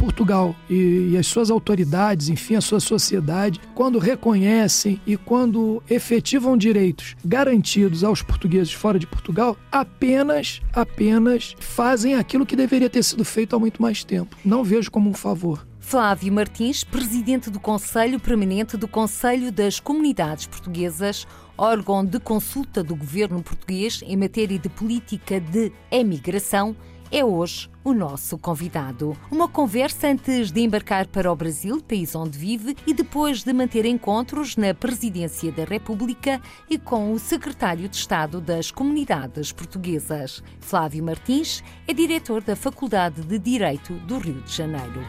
[0.00, 6.56] Portugal e, e, as suas autoridades, enfim, a sua sociedade, quando reconhecem e quando efetivam
[6.56, 13.24] direitos garantidos aos portugueses fora de Portugal, apenas, apenas fazem aquilo que deveria ter sido
[13.24, 14.34] feito há muito mais tempo.
[14.42, 15.66] Não vejo como um favor.
[15.78, 21.26] Flávio Martins, presidente do Conselho Permanente do Conselho das Comunidades Portuguesas,
[21.58, 26.74] órgão de consulta do governo português em matéria de política de emigração,
[27.10, 29.16] é hoje o nosso convidado.
[29.30, 33.84] Uma conversa antes de embarcar para o Brasil, país onde vive, e depois de manter
[33.84, 40.42] encontros na Presidência da República e com o Secretário de Estado das Comunidades Portuguesas.
[40.60, 45.00] Flávio Martins é diretor da Faculdade de Direito do Rio de Janeiro.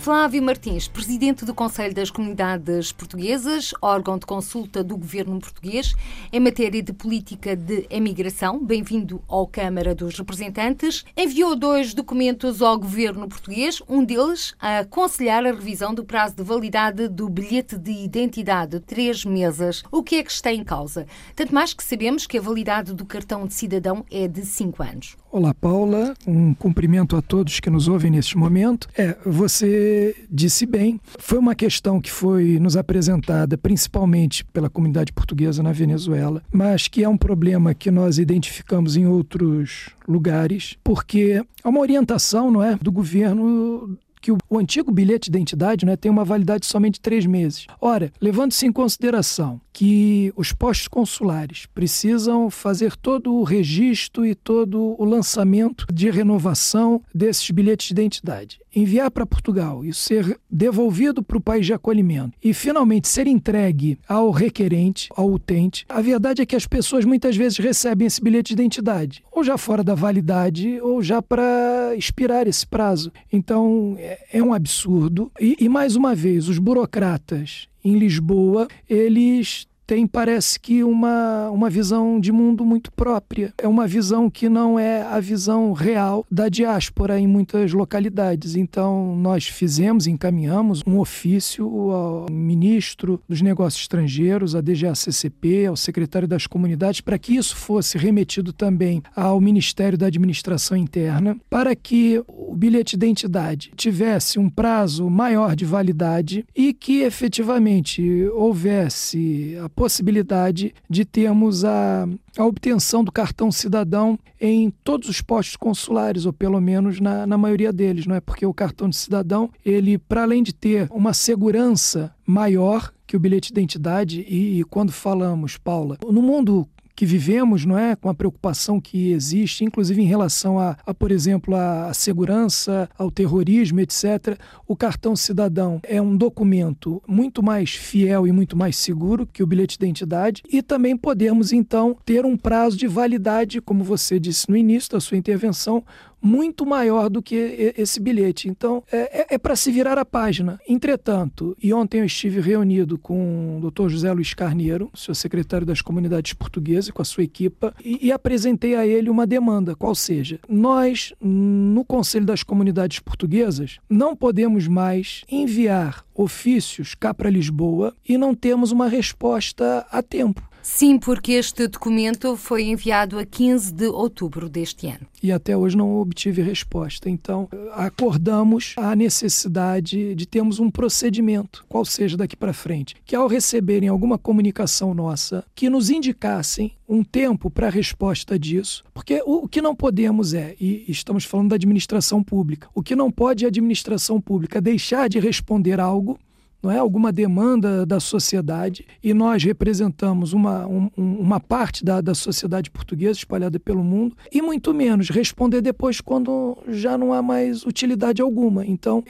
[0.00, 5.94] Flávio Martins, presidente do Conselho das Comunidades Portuguesas, órgão de consulta do governo português
[6.32, 8.64] em matéria de política de emigração.
[8.64, 11.04] Bem-vindo ao Câmara dos Representantes.
[11.14, 16.42] Enviou dois documentos ao governo português, um deles a aconselhar a revisão do prazo de
[16.42, 19.82] validade do bilhete de identidade, três meses.
[19.92, 21.06] O que é que está em causa?
[21.36, 25.19] Tanto mais que sabemos que a validade do cartão de cidadão é de cinco anos.
[25.32, 26.12] Olá, Paula.
[26.26, 28.88] Um cumprimento a todos que nos ouvem neste momento.
[28.98, 35.62] É, você disse bem, foi uma questão que foi nos apresentada principalmente pela comunidade portuguesa
[35.62, 41.68] na Venezuela, mas que é um problema que nós identificamos em outros lugares, porque há
[41.68, 46.24] uma orientação, não é, do governo que o, antigo bilhete de identidade né, tem uma
[46.24, 47.66] validade somente de três meses.
[47.80, 54.94] Ora, levando-se em consideração que os postos consulares precisam fazer todo o registro e todo
[54.98, 61.38] o lançamento de renovação desses bilhetes de identidade, enviar para Portugal e ser devolvido para
[61.38, 66.46] o país de acolhimento e finalmente ser entregue ao requerente, ao utente, a verdade é
[66.46, 70.80] que as pessoas muitas vezes recebem esse bilhete de identidade, ou já fora da validade,
[70.80, 73.12] ou já para expirar esse prazo.
[73.32, 75.30] Então é, é um absurdo.
[75.40, 81.68] E, e mais uma vez, os burocratas em Lisboa, eles tem, parece que, uma, uma
[81.68, 83.52] visão de mundo muito própria.
[83.58, 88.54] É uma visão que não é a visão real da diáspora em muitas localidades.
[88.54, 96.28] Então, nós fizemos, encaminhamos um ofício ao ministro dos Negócios Estrangeiros, à DGACCP, ao secretário
[96.28, 102.22] das Comunidades, para que isso fosse remetido também ao Ministério da Administração Interna, para que
[102.28, 109.68] o bilhete de identidade tivesse um prazo maior de validade e que efetivamente houvesse a
[109.80, 116.34] possibilidade de termos a, a obtenção do cartão cidadão em todos os postos consulares, ou
[116.34, 118.20] pelo menos na, na maioria deles, não é?
[118.20, 123.20] Porque o cartão de cidadão, ele, para além de ter uma segurança maior que o
[123.20, 126.68] bilhete de identidade, e, e quando falamos, Paula, no mundo
[127.00, 131.10] que vivemos, não é, com a preocupação que existe, inclusive em relação a, a por
[131.10, 134.38] exemplo, a segurança, ao terrorismo, etc.
[134.68, 139.46] O cartão cidadão é um documento muito mais fiel e muito mais seguro que o
[139.46, 144.50] bilhete de identidade e também podemos então ter um prazo de validade, como você disse
[144.50, 145.82] no início da sua intervenção,
[146.22, 148.48] muito maior do que esse bilhete.
[148.48, 150.60] Então, é, é, é para se virar a página.
[150.68, 153.88] Entretanto, e ontem eu estive reunido com o Dr.
[153.88, 158.74] José Luiz Carneiro, seu secretário das comunidades portuguesas, com a sua equipa, e, e apresentei
[158.74, 165.22] a ele uma demanda, qual seja, nós, no Conselho das Comunidades Portuguesas, não podemos mais
[165.30, 170.49] enviar ofícios cá para Lisboa e não temos uma resposta a tempo.
[170.62, 175.06] Sim, porque este documento foi enviado a 15 de outubro deste ano.
[175.22, 177.08] E até hoje não obtive resposta.
[177.08, 183.26] Então, acordamos a necessidade de termos um procedimento, qual seja daqui para frente, que ao
[183.26, 188.84] receberem alguma comunicação nossa, que nos indicassem um tempo para a resposta disso.
[188.92, 193.10] Porque o, que não podemos é, e estamos falando da administração pública, o que não
[193.10, 196.18] pode é a administração pública deixar de responder algo
[196.62, 202.14] não é alguma demanda da sociedade e nós representamos uma, um, uma parte da, da
[202.14, 207.64] sociedade portuguesa espalhada pelo mundo e muito menos responder depois quando já não há mais
[207.64, 208.66] utilidade alguma.
[208.66, 209.02] Então,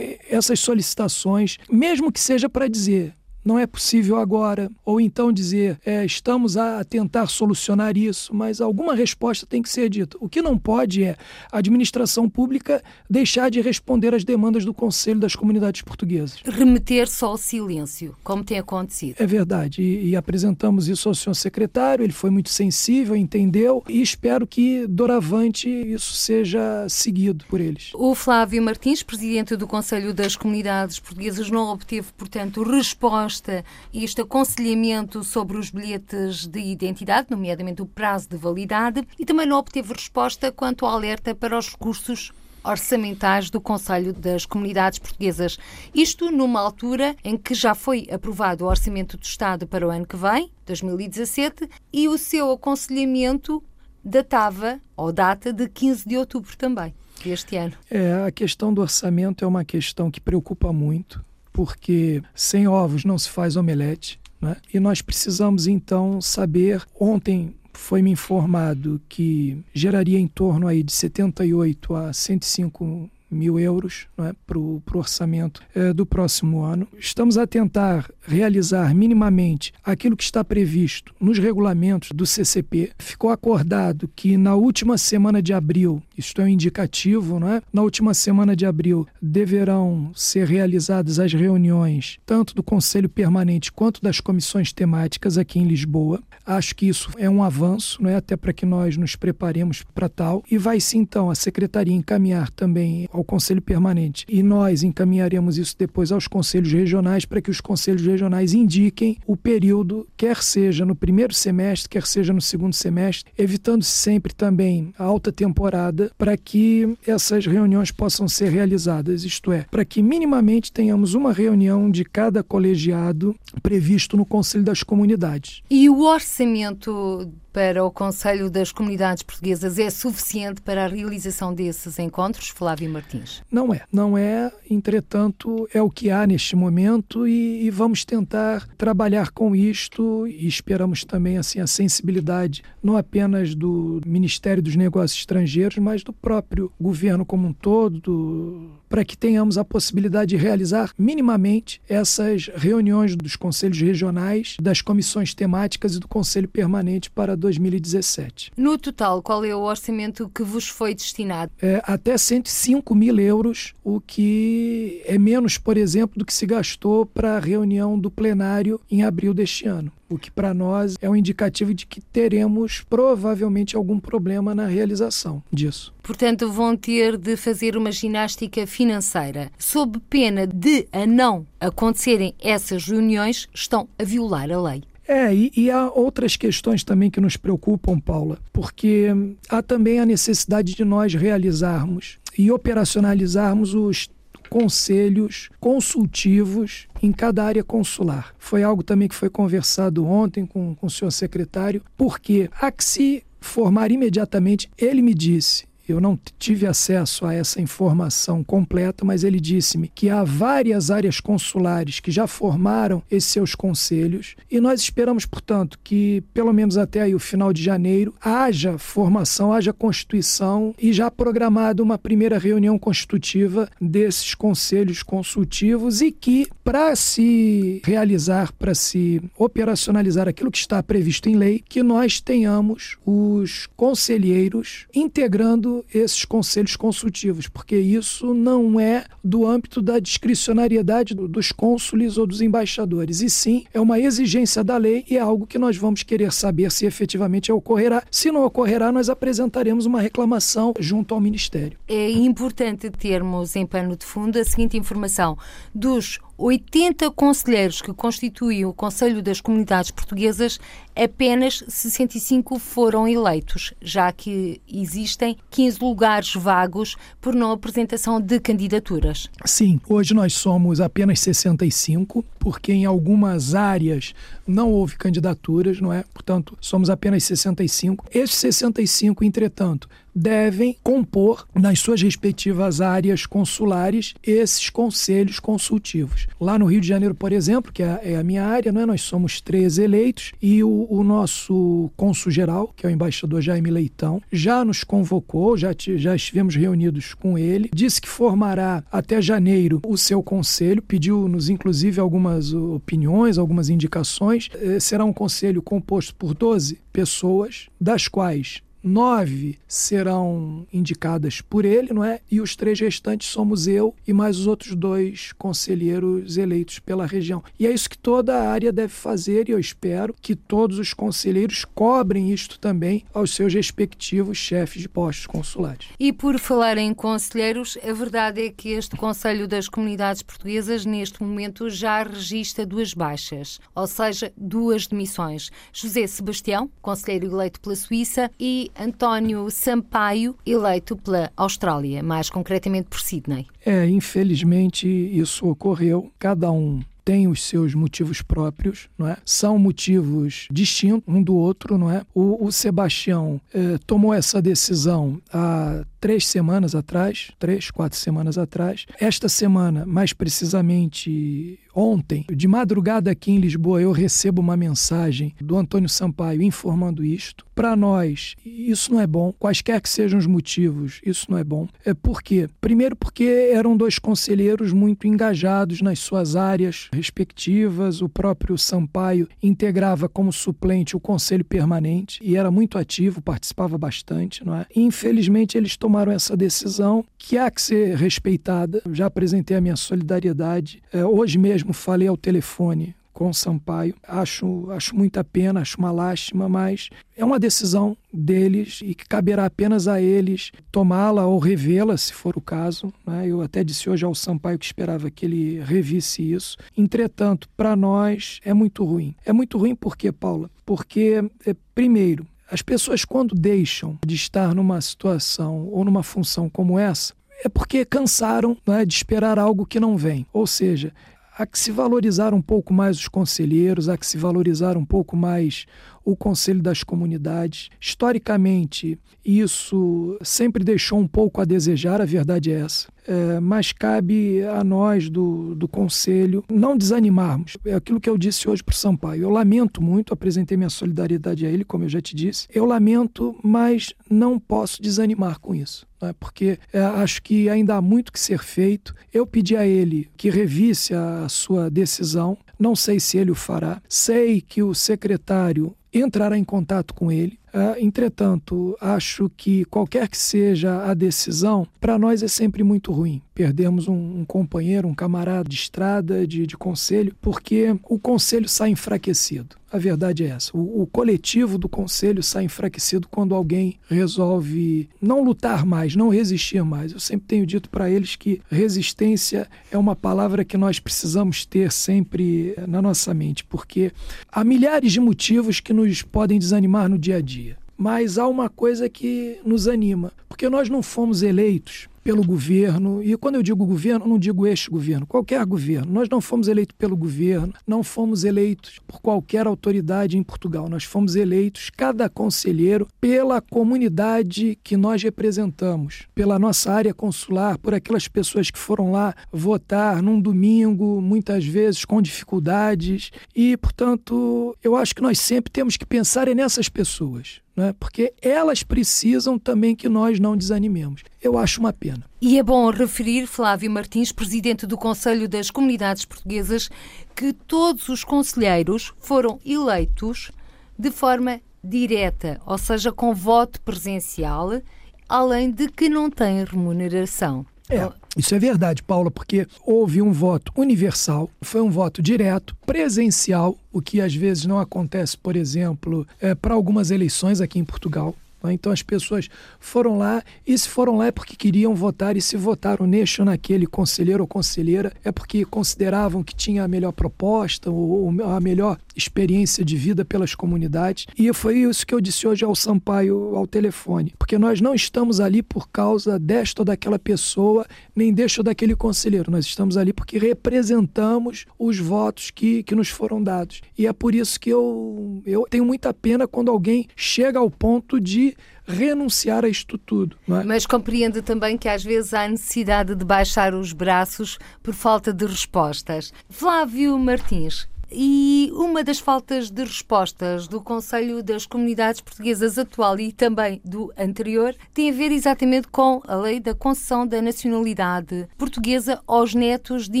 [0.28, 3.14] essas solicitações, mesmo que seja para dizer
[3.46, 8.92] não é possível agora, ou então dizer é, estamos a tentar solucionar isso, mas alguma
[8.92, 10.16] resposta tem que ser dita.
[10.20, 11.16] O que não pode é
[11.52, 16.42] a administração pública deixar de responder às demandas do Conselho das Comunidades Portuguesas.
[16.44, 19.14] Remeter só ao silêncio, como tem acontecido.
[19.20, 24.02] É verdade, e, e apresentamos isso ao senhor secretário, ele foi muito sensível, entendeu, e
[24.02, 27.92] espero que doravante isso seja seguido por eles.
[27.94, 33.62] O Flávio Martins, presidente do Conselho das Comunidades Portuguesas, não obteve, portanto, resposta a
[33.92, 39.58] este aconselhamento sobre os bilhetes de identidade, nomeadamente o prazo de validade, e também não
[39.58, 42.32] obteve resposta quanto ao alerta para os recursos
[42.66, 45.58] orçamentais do Conselho das Comunidades Portuguesas.
[45.94, 50.06] Isto numa altura em que já foi aprovado o Orçamento do Estado para o ano
[50.06, 53.62] que vem, 2017, e o seu aconselhamento
[54.04, 56.94] datava, ou data, de 15 de outubro também,
[57.24, 57.74] deste ano.
[57.90, 61.24] É, a questão do orçamento é uma questão que preocupa muito,
[61.56, 64.20] porque sem ovos não se faz omelete.
[64.38, 64.56] Né?
[64.74, 66.84] E nós precisamos então saber.
[67.00, 74.32] Ontem foi-me informado que geraria em torno aí de 78 a 105 mil euros é,
[74.46, 76.88] para o orçamento é, do próximo ano.
[76.98, 82.90] Estamos a tentar realizar minimamente aquilo que está previsto nos regulamentos do CCP.
[82.98, 87.62] Ficou acordado que na última semana de abril, isto é um indicativo, não é?
[87.72, 94.00] Na última semana de abril deverão ser realizadas as reuniões tanto do Conselho Permanente quanto
[94.00, 96.22] das comissões temáticas aqui em Lisboa.
[96.44, 98.16] Acho que isso é um avanço, não é?
[98.16, 100.42] Até para que nós nos preparemos para tal.
[100.50, 104.24] E vai sim então a secretaria encaminhar também ao Conselho Permanente.
[104.28, 109.36] E nós encaminharemos isso depois aos conselhos regionais para que os conselhos regionais indiquem o
[109.36, 115.04] período, quer seja no primeiro semestre, quer seja no segundo semestre, evitando sempre também a
[115.04, 121.14] alta temporada para que essas reuniões possam ser realizadas, isto é, para que minimamente tenhamos
[121.14, 125.62] uma reunião de cada colegiado previsto no Conselho das Comunidades.
[125.68, 131.98] E o orçamento para o Conselho das Comunidades Portuguesas é suficiente para a realização desses
[131.98, 133.42] encontros, Flávio Martins?
[133.50, 133.80] Não é.
[133.90, 139.56] Não é, entretanto, é o que há neste momento e, e vamos tentar trabalhar com
[139.56, 146.04] isto e esperamos também assim a sensibilidade não apenas do Ministério dos Negócios Estrangeiros, mas
[146.04, 152.50] do próprio governo como um todo, para que tenhamos a possibilidade de realizar minimamente essas
[152.54, 158.52] reuniões dos conselhos regionais, das comissões temáticas e do Conselho Permanente para 2017.
[158.56, 161.52] No total, qual é o orçamento que vos foi destinado?
[161.60, 167.06] É, até 105 mil euros, o que é menos, por exemplo, do que se gastou
[167.06, 171.16] para a reunião do plenário em abril deste ano o que para nós é um
[171.16, 175.94] indicativo de que teremos provavelmente algum problema na realização disso.
[176.02, 179.50] Portanto, vão ter de fazer uma ginástica financeira.
[179.58, 184.82] Sob pena de a não acontecerem essas reuniões, estão a violar a lei.
[185.08, 189.06] É, e, e, há outras questões também que nos preocupam, Paula, porque
[189.48, 194.08] há também a necessidade de nós realizarmos e operacionalizarmos os
[194.48, 198.34] conselhos consultivos em cada área consular.
[198.38, 202.84] Foi algo também que foi conversado ontem com, com o senhor secretário, porque há que
[202.84, 209.24] se formar imediatamente, ele me disse, eu não tive acesso a essa informação completa, mas
[209.24, 214.80] ele disse-me que há várias áreas consulares que já formaram esses seus conselhos e nós
[214.80, 220.92] esperamos, portanto, que pelo menos até o final de janeiro haja formação, haja constituição e
[220.92, 228.74] já programada uma primeira reunião constitutiva desses conselhos consultivos e que para se realizar, para
[228.74, 236.24] se operacionalizar aquilo que está previsto em lei, que nós tenhamos os conselheiros integrando esses
[236.24, 243.20] conselhos consultivos, porque isso não é do âmbito da discricionariedade dos cônsules ou dos embaixadores,
[243.20, 246.70] e sim é uma exigência da lei e é algo que nós vamos querer saber
[246.70, 248.02] se efetivamente ocorrerá.
[248.10, 251.78] Se não ocorrerá, nós apresentaremos uma reclamação junto ao Ministério.
[251.88, 255.36] É importante termos em pano de fundo a seguinte informação:
[255.74, 260.60] dos 80 conselheiros que constituem o Conselho das Comunidades Portuguesas,
[260.94, 269.30] apenas 65 foram eleitos, já que existem 15 lugares vagos por não apresentação de candidaturas.
[269.44, 274.14] Sim, hoje nós somos apenas 65, porque em algumas áreas
[274.46, 276.04] não houve candidaturas, não é?
[276.12, 278.06] Portanto, somos apenas 65.
[278.12, 286.26] Esses 65, entretanto, devem compor nas suas respectivas áreas consulares esses conselhos consultivos.
[286.40, 288.86] Lá no Rio de Janeiro, por exemplo, que é, é a minha área, não é?
[288.86, 294.22] nós somos três eleitos e o, o nosso cônsul-geral, que é o embaixador Jaime Leitão,
[294.32, 299.98] já nos convocou, já, já estivemos reunidos com ele, disse que formará até janeiro o
[299.98, 304.48] seu conselho, pediu-nos inclusive algumas opiniões, algumas indicações.
[304.54, 311.92] Eh, será um conselho composto por 12 pessoas, das quais nove serão indicadas por ele,
[311.92, 312.20] não é?
[312.30, 317.42] E os três restantes somos eu e mais os outros dois conselheiros eleitos pela região.
[317.58, 320.94] E é isso que toda a área deve fazer e eu espero que todos os
[320.94, 325.88] conselheiros cobrem isto também aos seus respectivos chefes de postos consulares.
[325.98, 331.22] E por falar em conselheiros, a verdade é que este Conselho das Comunidades Portuguesas neste
[331.22, 335.50] momento já registra duas baixas, ou seja, duas demissões.
[335.72, 343.00] José Sebastião, conselheiro eleito pela Suíça, e António Sampaio, eleito pela Austrália, mais concretamente por
[343.00, 343.46] Sydney.
[343.64, 346.10] É, infelizmente isso ocorreu.
[346.18, 349.16] Cada um tem os seus motivos próprios, não é?
[349.24, 352.02] São motivos distintos um do outro, não é?
[352.12, 358.86] O, o Sebastião eh, tomou essa decisão há três semanas atrás, três, quatro semanas atrás.
[359.00, 365.56] Esta semana, mais precisamente ontem, de madrugada aqui em Lisboa, eu recebo uma mensagem do
[365.56, 367.44] Antônio Sampaio informando isto.
[367.54, 371.68] Para nós, isso não é bom, quaisquer que sejam os motivos, isso não é bom.
[371.84, 372.48] É por quê?
[372.60, 378.00] Primeiro, porque eram dois conselheiros muito engajados nas suas áreas respectivas.
[378.00, 384.44] O próprio Sampaio integrava como suplente o conselho permanente e era muito ativo, participava bastante,
[384.44, 384.66] não é?
[384.74, 388.82] infelizmente, eles tomaram essa decisão que há que ser respeitada.
[388.84, 390.82] Eu já apresentei a minha solidariedade.
[390.92, 393.94] É, hoje mesmo falei ao telefone com o Sampaio.
[394.02, 399.44] Acho, acho muita pena, acho uma lástima, mas é uma decisão deles e que caberá
[399.44, 402.92] apenas a eles tomá-la ou revê-la, se for o caso.
[403.06, 403.28] Né?
[403.28, 406.56] Eu até disse hoje ao Sampaio que esperava que ele revisse isso.
[406.76, 409.14] Entretanto, para nós é muito ruim.
[409.24, 410.50] É muito ruim por quê, Paula?
[410.64, 416.78] Porque, é, primeiro, as pessoas, quando deixam de estar numa situação ou numa função como
[416.78, 417.12] essa,
[417.44, 420.26] é porque cansaram né, de esperar algo que não vem.
[420.32, 420.92] Ou seja,
[421.36, 425.16] há que se valorizar um pouco mais os conselheiros, há que se valorizar um pouco
[425.16, 425.66] mais
[426.06, 427.68] o Conselho das Comunidades.
[427.80, 432.86] Historicamente, isso sempre deixou um pouco a desejar, a verdade é essa.
[433.08, 437.56] É, mas cabe a nós do, do Conselho não desanimarmos.
[437.64, 439.22] É aquilo que eu disse hoje para o Sampaio.
[439.22, 442.46] Eu lamento muito, apresentei minha solidariedade a ele, como eu já te disse.
[442.52, 445.86] Eu lamento, mas não posso desanimar com isso.
[446.00, 446.14] Né?
[446.18, 448.94] Porque é, acho que ainda há muito que ser feito.
[449.12, 452.38] Eu pedi a ele que revisse a sua decisão.
[452.58, 453.82] Não sei se ele o fará.
[453.88, 457.38] Sei que o secretário entrará em contato com ele.
[457.56, 463.22] Uh, entretanto, acho que qualquer que seja a decisão, para nós é sempre muito ruim.
[463.34, 468.70] Perdemos um, um, companheiro, um camarada de estrada, de, de conselho, porque o conselho sai
[468.70, 469.56] enfraquecido.
[469.70, 470.56] A verdade é essa.
[470.56, 476.62] O, o, coletivo do conselho sai enfraquecido quando alguém resolve não lutar mais, não resistir
[476.64, 476.92] mais.
[476.92, 481.70] Eu sempre tenho dito para eles que resistência é uma palavra que nós precisamos ter
[481.72, 483.92] sempre na nossa mente, porque
[484.32, 487.56] há milhares de motivos que nos podem desanimar no dia a dia.
[487.76, 493.16] Mas há uma coisa que nos anima, porque nós não fomos eleitos pelo governo, e
[493.16, 495.92] quando eu digo governo, não digo este governo, qualquer governo.
[495.92, 500.68] Nós não fomos eleitos pelo governo, não fomos eleitos por qualquer autoridade em Portugal.
[500.68, 507.74] Nós fomos eleitos, cada conselheiro, pela comunidade que nós representamos, pela nossa área consular, por
[507.74, 513.10] aquelas pessoas que foram lá votar num domingo, muitas vezes com dificuldades.
[513.34, 517.74] E, portanto, eu acho que nós sempre temos que pensar nessas pessoas né?
[517.80, 521.02] porque elas precisam também que nós não desanimemos.
[521.20, 522.04] Eu acho uma pena.
[522.20, 526.68] E é bom referir, Flávio Martins, presidente do Conselho das Comunidades Portuguesas,
[527.14, 530.30] que todos os conselheiros foram eleitos
[530.78, 534.60] de forma direta, ou seja, com voto presencial,
[535.08, 537.46] além de que não têm remuneração.
[537.68, 543.58] É, isso é verdade, Paula, porque houve um voto universal, foi um voto direto, presencial,
[543.72, 548.14] o que às vezes não acontece, por exemplo, é, para algumas eleições aqui em Portugal.
[548.42, 548.52] Né?
[548.52, 552.36] Então as pessoas foram lá e se foram lá é porque queriam votar e se
[552.36, 557.70] votaram neste ou naquele conselheiro ou conselheira é porque consideravam que tinha a melhor proposta
[557.70, 561.06] ou a melhor experiência de vida pelas comunidades.
[561.18, 565.20] E foi isso que eu disse hoje ao Sampaio ao telefone, porque nós não estamos
[565.20, 569.30] ali por causa desta ou daquela pessoa, nem deste ou daquele conselheiro.
[569.30, 573.60] Nós estamos ali porque representamos os votos que, que nos foram dados.
[573.76, 578.00] E é por isso que eu, eu tenho muita pena quando alguém chega ao ponto
[578.00, 578.34] de
[578.66, 580.16] renunciar a isto tudo.
[580.28, 580.42] É?
[580.44, 585.24] Mas compreende também que às vezes há necessidade de baixar os braços por falta de
[585.24, 586.12] respostas.
[586.28, 593.10] Flávio Martins, e uma das faltas de respostas do Conselho das Comunidades Portuguesas atual e
[593.10, 599.00] também do anterior tem a ver exatamente com a lei da concessão da nacionalidade portuguesa
[599.06, 600.00] aos netos de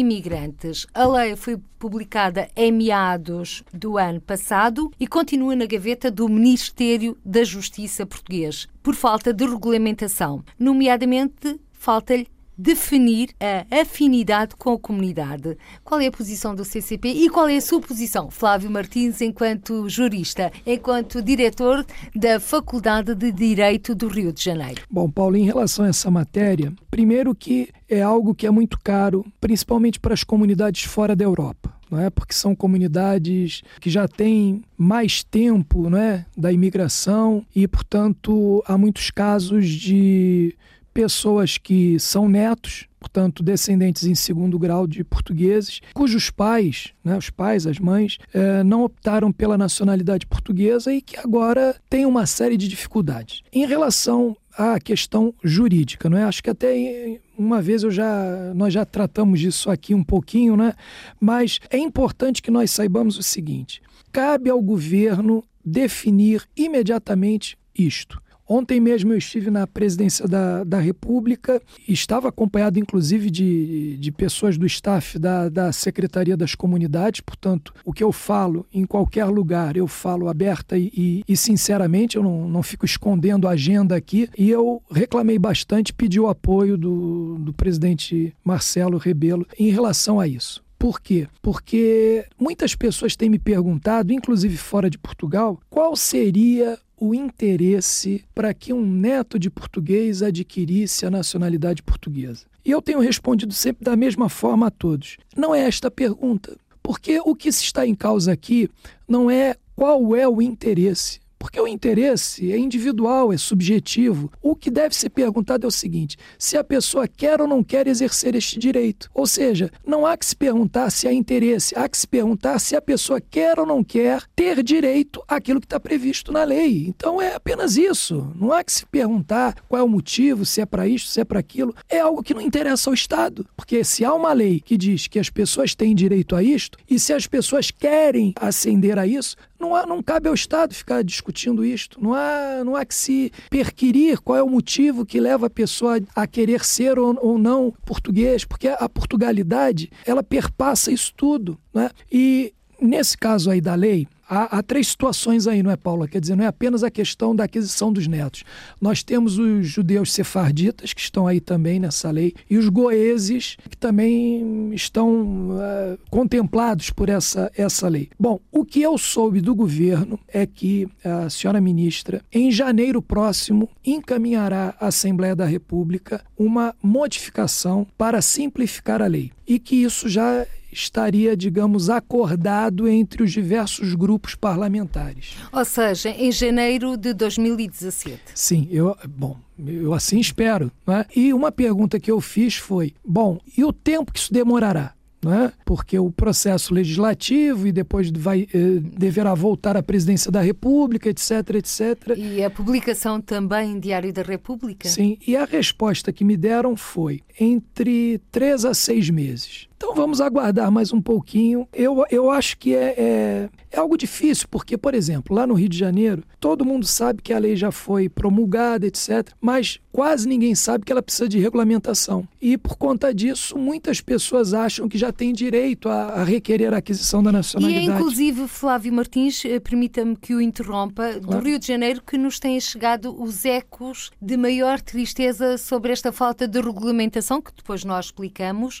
[0.00, 0.86] imigrantes.
[0.92, 7.16] A lei foi publicada em meados do ano passado e continua na gaveta do Ministério
[7.24, 10.44] da Justiça português, por falta de regulamentação.
[10.58, 15.56] Nomeadamente, falta-lhe definir a afinidade com a comunidade.
[15.84, 19.88] Qual é a posição do CCP e qual é a sua posição, Flávio Martins, enquanto
[19.88, 21.84] jurista, enquanto diretor
[22.14, 24.82] da Faculdade de Direito do Rio de Janeiro?
[24.90, 29.24] Bom, Paulo, em relação a essa matéria, primeiro que é algo que é muito caro,
[29.40, 31.76] principalmente para as comunidades fora da Europa.
[31.88, 32.10] Não é?
[32.10, 36.26] Porque são comunidades que já têm mais tempo não é?
[36.36, 40.56] da imigração e, portanto, há muitos casos de
[40.96, 47.28] pessoas que são netos, portanto, descendentes em segundo grau de portugueses, cujos pais, né, os
[47.28, 52.56] pais, as mães, eh, não optaram pela nacionalidade portuguesa e que agora têm uma série
[52.56, 53.42] de dificuldades.
[53.52, 56.24] Em relação à questão jurídica, não é?
[56.24, 60.72] Acho que até uma vez eu já nós já tratamos disso aqui um pouquinho, né?
[61.20, 68.18] Mas é importante que nós saibamos o seguinte: cabe ao governo definir imediatamente isto.
[68.48, 74.56] Ontem mesmo eu estive na presidência da, da República, estava acompanhado inclusive de, de pessoas
[74.56, 79.76] do staff da, da Secretaria das Comunidades, portanto, o que eu falo em qualquer lugar,
[79.76, 84.28] eu falo aberta e, e, e sinceramente, eu não, não fico escondendo a agenda aqui,
[84.36, 90.26] e eu reclamei bastante, pedi o apoio do, do presidente Marcelo Rebelo em relação a
[90.26, 90.65] isso.
[90.86, 91.26] Por quê?
[91.42, 98.54] Porque muitas pessoas têm me perguntado, inclusive fora de Portugal, qual seria o interesse para
[98.54, 102.46] que um neto de português adquirisse a nacionalidade portuguesa?
[102.64, 105.16] E eu tenho respondido sempre da mesma forma a todos.
[105.36, 106.56] Não é esta pergunta.
[106.80, 108.70] Porque o que se está em causa aqui
[109.08, 114.30] não é qual é o interesse, porque o interesse é individual, é subjetivo.
[114.42, 117.86] O que deve ser perguntado é o seguinte: se a pessoa quer ou não quer
[117.86, 119.10] exercer este direito.
[119.14, 122.76] Ou seja, não há que se perguntar se há interesse, há que se perguntar se
[122.76, 126.86] a pessoa quer ou não quer ter direito àquilo que está previsto na lei.
[126.88, 128.32] Então é apenas isso.
[128.34, 131.24] Não há que se perguntar qual é o motivo, se é para isto, se é
[131.24, 131.74] para aquilo.
[131.88, 133.46] É algo que não interessa ao Estado.
[133.56, 136.98] Porque se há uma lei que diz que as pessoas têm direito a isto, e
[136.98, 141.64] se as pessoas querem ascender a isso, não, há, não cabe ao Estado ficar discutindo
[141.64, 142.02] isto.
[142.02, 146.00] Não há, não há que se perquirir qual é o motivo que leva a pessoa
[146.14, 151.58] a querer ser ou, ou não português, porque a Portugalidade ela perpassa isso tudo.
[151.72, 151.90] Né?
[152.10, 156.08] E nesse caso aí da lei, há, há, três situações aí, não é, Paula?
[156.08, 158.44] Quer dizer, não é apenas a questão da aquisição dos netos.
[158.80, 163.76] Nós temos os judeus sefarditas, que estão aí também nessa lei, e os goeses, que
[163.76, 168.08] também estão uh, contemplados por essa, essa lei.
[168.18, 173.68] Bom, o que eu soube do governo é que a senhora ministra, em janeiro próximo,
[173.84, 179.30] encaminhará à Assembleia da República uma modificação para simplificar a lei.
[179.46, 185.34] E que isso já estaria, digamos, acordado entre os diversos grupos parlamentares.
[185.52, 188.20] Ou seja, em janeiro de 2017.
[188.34, 190.70] Sim, eu, bom, eu assim espero.
[190.86, 191.04] Né?
[191.14, 194.96] E uma pergunta que eu fiz foi: bom, e o tempo que isso demorará?
[195.26, 195.52] né?
[195.64, 201.30] porque o processo legislativo e depois vai, eh, deverá voltar à presidência da República, etc,
[201.54, 202.16] etc.
[202.16, 204.88] E a publicação também em Diário da República?
[204.88, 209.68] Sim, e a resposta que me deram foi entre três a seis meses.
[209.76, 211.68] Então vamos aguardar mais um pouquinho.
[211.72, 215.68] Eu, eu acho que é, é, é, algo difícil, porque, por exemplo, lá no Rio
[215.68, 220.54] de Janeiro, todo mundo sabe que a lei já foi promulgada, etc., mas quase ninguém
[220.54, 222.26] sabe que ela precisa de regulamentação.
[222.40, 226.78] E por conta disso, muitas pessoas acham que já têm direito a, a requerer a
[226.78, 227.86] aquisição da nacionalidade.
[227.86, 231.20] E é inclusive, Flávio Martins, eh, permita-me que o interrompa, claro.
[231.20, 236.10] do Rio de Janeiro, que nos têm chegado os ecos de maior tristeza sobre esta
[236.12, 238.80] falta de regulamentação, que depois nós explicamos